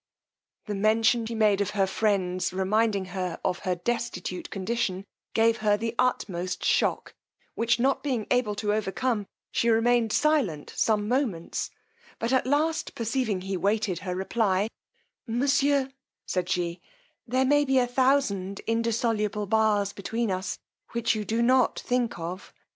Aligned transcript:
The 0.65 0.73
mention 0.73 1.27
he 1.27 1.35
made 1.35 1.61
of 1.61 1.69
her 1.77 1.85
friends 1.85 2.51
reminding 2.51 3.05
her 3.13 3.39
of 3.45 3.59
her 3.59 3.75
destitute 3.75 4.49
condition, 4.49 5.05
gave 5.35 5.57
her 5.57 5.77
the 5.77 5.93
utmost 5.99 6.65
shock; 6.65 7.13
which 7.53 7.79
not 7.79 8.01
being 8.01 8.25
able 8.31 8.55
to 8.55 8.73
overcome, 8.73 9.27
she 9.51 9.69
remained 9.69 10.11
silent 10.11 10.73
some 10.75 11.07
moments; 11.07 11.69
but 12.17 12.33
at 12.33 12.47
last 12.47 12.95
perceiving 12.95 13.41
he 13.41 13.55
waited 13.55 13.99
her 13.99 14.15
reply, 14.15 14.69
monsieur, 15.27 15.89
said 16.25 16.49
she, 16.49 16.81
there 17.27 17.45
may 17.45 17.63
be 17.63 17.77
a 17.77 17.85
thousand 17.85 18.59
indissoluble 18.65 19.45
bars 19.45 19.93
between 19.93 20.31
us 20.31 20.57
which 20.93 21.13
you 21.13 21.23
do 21.23 21.43
not 21.43 21.79
think 21.85 22.17
of. 22.17 22.51